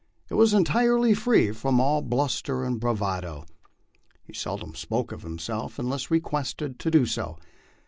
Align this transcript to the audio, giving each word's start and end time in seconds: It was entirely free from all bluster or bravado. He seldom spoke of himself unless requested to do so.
It 0.31 0.33
was 0.33 0.51
entirely 0.51 1.13
free 1.13 1.51
from 1.51 1.79
all 1.79 2.01
bluster 2.01 2.65
or 2.65 2.71
bravado. 2.71 3.45
He 4.23 4.33
seldom 4.33 4.73
spoke 4.73 5.11
of 5.11 5.21
himself 5.21 5.77
unless 5.77 6.09
requested 6.09 6.79
to 6.79 6.89
do 6.89 7.05
so. 7.05 7.37